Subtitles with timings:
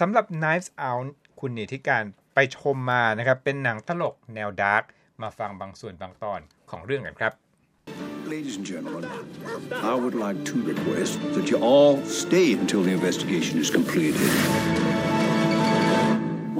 [0.00, 1.08] สำหรับ Knives Out
[1.40, 2.02] คุณนิติการ
[2.34, 4.82] ไปชมมานะครับ เป็นหนังตลกแนวดาร์ก
[5.22, 7.32] มาฟังบางส่วนบางตอนของเรื่องกันครับ
[8.34, 9.04] Ladies and gentlemen,
[9.92, 14.30] I would like to request that you all stay until the investigation is completed.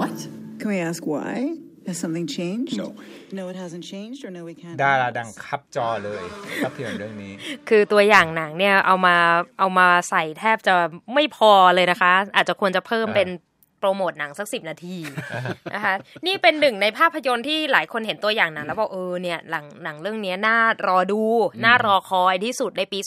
[0.01, 0.17] What?
[0.61, 1.66] Can we ask why?
[1.89, 2.77] Has something changed?
[2.83, 2.89] No.
[3.39, 4.77] No, it hasn't changed, or no, we can't.
[4.85, 6.23] ดาราดังคับจอเลย
[6.65, 7.33] ภาพยนตร์เรื่องนี้
[7.69, 9.17] คือตัวอย่างหนังเนี่ยเอามา
[9.59, 10.75] เอามาใส่แทบจะ
[11.15, 13.29] ไม่พอเลยนะคะ อาจจะควรจะเพิ่มอ่าเป็น
[13.81, 14.97] โปรโมทหนังสักสิบนาที
[15.75, 15.95] นะคะ
[16.27, 21.23] นี่เป็นหนึ่งในภาพยนตร์ที่หลายคนเห็นตัวอย่างหนังแล้วบอกเออเนี่ยหลังหนังเรื่องนี้น่ารอดู
[21.65, 22.99] น่ารอคอยที่สุดในปี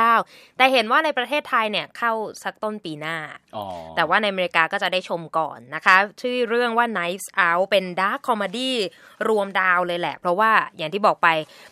[0.00, 2.12] 2019 แต่เห็นว่าในประเทศไทยเนี่ยเข้า
[2.44, 3.16] สักต้นปีหน้า
[3.56, 3.64] อ๋อ
[3.96, 8.76] แต่ว่าในอเมริกาก็จะได้ชมก่อนนะคะ ชื่อเรื่องว่า Knives Out เป็น dark comedy
[9.28, 11.28] รวมดาวเลยแหละ เพราะว่าอย่างที่บอกไป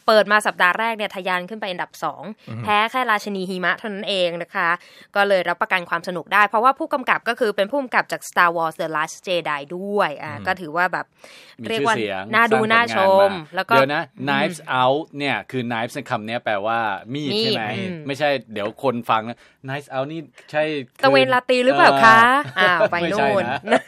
[0.06, 1.90] เปิดมาสัปดาห์แรกเนี่ยทะยานขึ้นไปอันดับ
[2.26, 4.68] 2 แพ้แค่ราชนีหิมะเท่านั้นเองนะคะ
[5.16, 11.06] ก็เลยรับประกันความสนุกได้ เพราะว่าผู้กำกับก็คือเป็นผู้กำกับจาก Star Wars The Last Jedi ด้วยอ่าก็ถือว่าแบบ
[11.62, 16.78] มีเรียกชื่อว่าเสียงน่าดูสร้งน่าผลชงมาแล้วก็เดี๋ยวนะ knives out เนี่ยคือ knives ในคำเนี้ยแปลว่า
[17.14, 20.62] มีดมีดใช่ไหมอืมไม่ใช่เดี๋ยวคนฟังนะ knives out นี่ใช่
[20.98, 22.18] คือตะเวนลาตรีหรือเปล่าคะ
[22.58, 23.82] อ้าวไปไม่ใช่นู่นนะ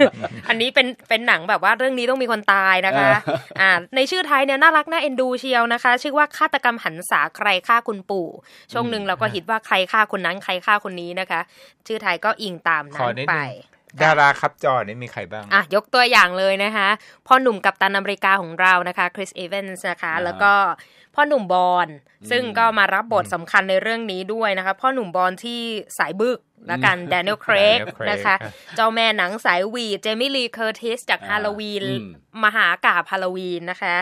[0.48, 8.28] อันนี้เป็นเป็นหนังแบบว่าเรื่องนี้ต้องมีคนตายนะคะเอออ่าในชื่อไทยเนี่ยน่ารักน่าเอ็นดูเชียวนะคะ ชื่อว่าฆาตกรรมหรรษาใครฆ่าคุณปู่
[8.72, 11.40] ช่วงหนึ่งเราก็ฮิตว่าใครฆ่าคนนั้นใครฆ่าคนนี้นะคะ
[11.86, 16.88] ชื่อไทยก็อิงตามขนั้อนนิดไปนึง ดาราคับจอนี่มีใครบ้าง อะ ยกตัวอย่างเลยนะคะ
[17.26, 20.52] พ่อหนุ่มกัปตันอเมริกาของเรานะคะคริสเอเวนส์นะคะอ่าแล้วก็
[21.14, 21.88] พ่อหนุ่มบอนด์
[22.30, 25.60] ซึ่งอืมก็มารับบทสำคัญในเรื่องนี้ด้วยนะคะ พ่อหนุ่มบอนด์ที่
[25.98, 32.06] สายบึกแล้วกันแดเนียลเครก Daniel Craig นะคะอะเจ้าแม่หนังสายหวีดเจมี่ลีเคอร์ติสจากอ่าฮาโลวีนอืม
[32.44, 33.96] มหากาพย์ฮาโลวีนนะคะ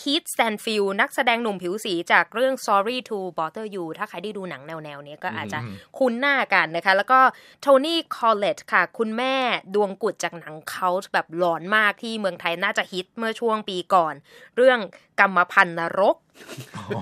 [0.00, 5.58] คีธสแตนฟิลด์นักแสดงหนุ่มผิวสีจากเรื่อง Sorry to Bother You ถ้าใครได้ดูหนังแนวๆเนี้ยก็อาจจะ
[5.98, 7.20] คุ้นหน้ากันนะคะ แล้วก็
[7.60, 9.34] โทนี่คอลเลตค่ะ คุณแม่
[9.74, 14.14] ดวงกุดจากหนังเขาแบบหลอนมากที่เมืองไทยน่าจะฮิตเมื่อช่วงปีก่อน
[14.56, 14.78] เรื่อง
[15.20, 16.16] กรรมพันธุ์นรก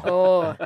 [0.05, 0.19] โอ้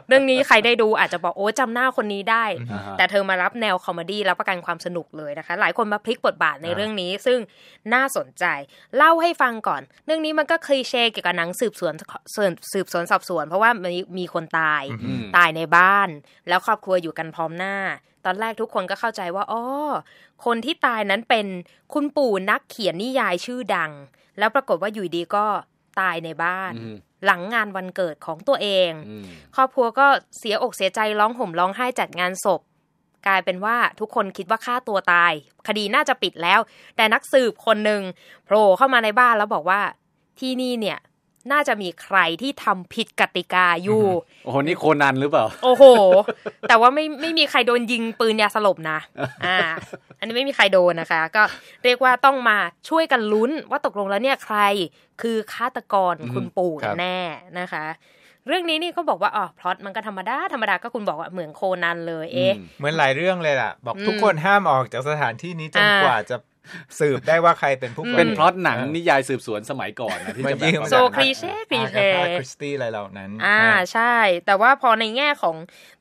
[0.09, 7.39] เรื่องนี้ใครได้ดูอาจจะบอกโอ้จำหน้าคนนี้ได้อ่าฮะแต่เธอมารับแนว comedy รับประกันความสนุกเลยนะคะ หลายคนมาพลิกบทบาทในเรื่องนี้ซึ่ง
[7.95, 8.45] น่าสนใจ
[8.97, 11.93] เล่าให้ฟังก่อน เรื่องนี้มันก็คลีเช่เกี่ยวกับหนังสืบสวน
[12.35, 16.09] สืบสืบสวนสอบสวน เพราะว่ามีมีคนตายอืมตายในบ้าน
[16.49, 17.77] แล้วครอบครัวอยู่กันพร้อมหน้า
[18.25, 19.63] ตอนแรกทุกคนก็เข้าใจว่าอ๋อ
[20.45, 21.47] คนที่ตายนั้นเป็น
[21.93, 23.93] คุณปู่นักเขียนนิยายชื่อดัง
[24.39, 25.47] แล้วปรากฏว่าอยู่ดีก็
[26.01, 29.27] ตายในบ้านอืม หลังงานวันเกิดของตัวเองอืม
[29.57, 30.07] ครอบครัวก็
[30.39, 32.61] เสียอกเสียใจร้องห่มร้องไห้จัดงานศพ
[33.27, 35.33] กลายเป็นว่าทุกคนคิดว่าฆ่าตัวตาย
[35.69, 36.61] คดีน่าจะปิดแล้ว
[36.97, 38.03] แต่นักสืบคนหนึ่ง
[38.45, 39.81] โผล่เข้ามาในบ้านแล้วบอกว่า
[40.41, 40.99] ที่นี่เนี่ย
[41.53, 44.05] น่าจะมีใครที่ทำผิดกติกาอยู่
[44.45, 45.85] โอ้โห นี่โคนันหรือเปล่า โอ้โห
[46.69, 48.99] แต่ว่าไม่ไม่มีใครโดนยิงปืนยาสลบนะ
[49.47, 49.59] อ่า
[50.19, 51.43] อันนี้ไม่มีใครโดนนะคะ ก็
[51.85, 54.59] เรียกว่าต้องมาช่วยกันลุ้นว่าตกลงแล้วเนี่ยใคร
[55.23, 57.19] คือฆาตกรอืมคุณปู่ครับแน่
[57.61, 57.85] นะคะ
[58.47, 66.37] เรื่องนี้นี่ก็บอกว่าอ๋อพล็อตมันก็ธรรมดาธรรมดาก็คุณบอกว่าเหมือนโคนันเลย เอ๊ะอืมเหมือนหลายเรื่องเลยล่ะ บอกอืมทุกคนห้ามออกจากสถานที่นี้จนอ่ากว่าจะ
[67.01, 72.09] สืบได้ว่าใครเป็นผู้ก่อเป็นเหตุพล็อตหนังนิยายสืบสวนสมัยก่อนนะที่มันจะแบยิบงว่า so cliché cliché
[72.39, 74.15] คริสตี้อะไรเหล่านั้นอ่าอ่าใช่
[74.47, 75.57] แต่ว่าพอในแง่ของ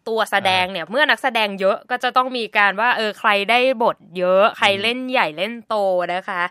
[0.07, 5.75] ตัวแสดงเนี่ยเมื่อนักแสดงเยอะก็จะต้องมีการว่าเออใครได้บทเยอะ ใครเล่นใหญ่เล่นโต
[6.13, 6.41] นะคะ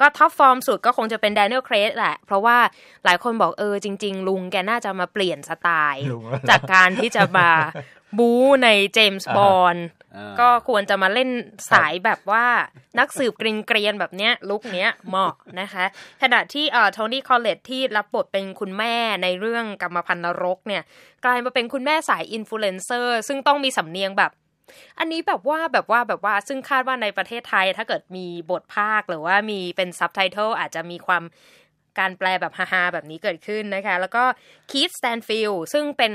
[0.00, 2.58] ก็ top form สุดก็คงจะเป็นแดเนียลเครกแหละ เพราะว่า
[3.04, 7.48] หลายคนบอกเออจริง ๆ ลุงแกน่าจะมาเปลี่ยนสไตล์ลุงอะไรจากการที่จะมา
[8.18, 10.01] บู๊ในเจมส์บอนด์อ่า
[10.40, 11.30] ก็ควรจะมาเล่น
[11.72, 12.46] สายแบบว่า
[12.98, 15.84] นักสืบเกรียนๆแบบเนี้ย look เนี้ยเหมาะนะคะ
[16.22, 20.82] ขณะที่เอ่อโทนี่คอลเลตที่รับบทเป็นคุณแม่ในเรื่องกรรมพันธุ์นรกเนี่ย
[21.24, 24.32] กลายมาเป็นคุณแม่สายอินฟลูเอนเซอร์ซึ่งต้องมีสำเนียงแบบ
[24.98, 31.22] อันนี้แบบว่าแบบว่าแบบว่าซึ่งคาดว่าในประเทศไทยถ้าเกิดมีบทพากย์หรือว่ามีเป็นซับไตเติลอาจจะมีความ
[31.98, 34.24] การแปลแบบฮาๆแบบนี้เกิดขึ้นนะคะ แล้วก็
[34.70, 36.12] คีธสแตนฟิลด์ซึ่งเป็น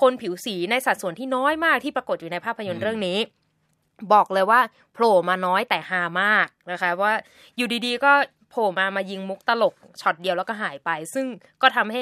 [0.00, 3.18] คนผิวสีในสัดส่วนที่น้อยมากที่ปรากฏอยู่ในภาพยนตร์เรื่องนี้
[4.12, 4.60] บอกเลยว่า
[4.92, 7.12] โผล่มาน้อยแต่ฮามากนะคะ ว่า
[7.56, 8.12] อยู่ดีๆก็
[8.50, 11.26] โผล่มามายิงมุกตลกช็อตเดียวแล้วก็หายไป ซึ่ง
[11.62, 12.00] ก็ทำให้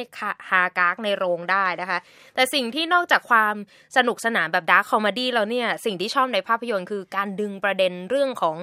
[0.49, 1.99] ฮากากในโรงได้นะคะ
[2.35, 3.55] แต่สิ่งที่นอกจากความ
[3.97, 8.57] สนุกสนานแบบ dark comedy แล้วเนี่ย สิ่งที่ชอบในภาพยนตร์คือการดึงประเด็นเรื่องของ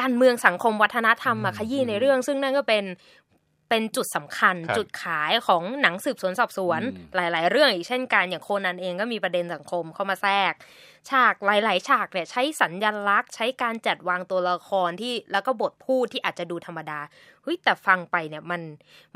[0.00, 2.84] การเมืองสังคมวัฒนธรรมมาขยี้ในเรื่อง ซึ่งนั่นก็เป็น
[3.72, 10.52] เป็นจุดสำคัญครับจุดขายของหนังสืบสวนสอบสวนอืมหลาย ๆ เรื่องอีกเช่นกันอย่างโคนันเองก็มีประเด็นสังคมเข้ามาแทรก
[11.10, 17.00] ฉากหลาย ๆ ฉากเนี่ยใช้สัญญลักษณ์ ใช้การจัดวางตัวละครที่แล้วก็บทพูดที่อาจจะดูธรรมดา
[17.42, 18.62] เฮ้ยแต่ฟังไปเนี่ยมัน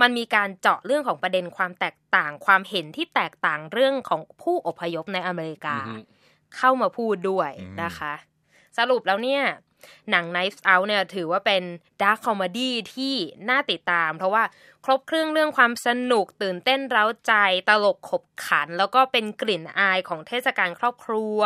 [0.00, 5.94] มันมีการเจาะเรื่องของประเด็นความแตกต่างความเห็นที่แตกต่างเรื่องของผู้อพยพในอเมริกาอือฮึ
[6.56, 8.14] เข้ามาพูดด้วยอืมนะคะ
[8.79, 9.43] สรุปแล้วเนี่ย
[10.11, 11.62] หนัง Knives Out เนี่ยถือว่าเป็น
[12.03, 13.15] dark comedy ที่
[13.49, 14.44] น่าติดตาม เพราะว่า
[14.85, 17.33] ครบเครื่องเรื่องความสนุกตื่นเต้นเร้าใจ
[17.69, 21.38] ตลกขบขัน แล้วก็เป็นกลิ่นอายของเทศกาลครอบครัว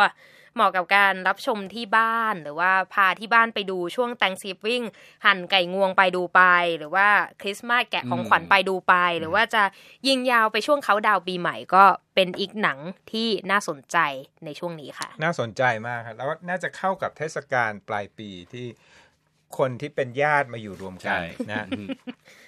[0.55, 4.85] เหมาะกับการรับชมที่บ้านหรือว่าพาที่บ้านไปดูช่วง Thanksgiving
[5.25, 6.41] หั่นไก่งวงไปดูไป
[6.77, 7.07] หรือว่า
[7.41, 9.63] คริสต์มาสแกะของขวัญไปดูไป หรือว่าจะ
[10.07, 11.83] ยิงยาวไปช่วงเขาดาวน์ปีใหม่ก็
[12.15, 12.79] เป็นอีกหนัง
[13.11, 13.97] ที่น่าสนใจ
[14.45, 18.67] ในช่วงนี้ค่ะ น่าสนใจมากครับแล้วก็น่าจะเข้ากับเทศกาลปลายปีที่
[19.57, 21.65] คนที่เป็นญาติมาอยู่รวมกันใช่นะ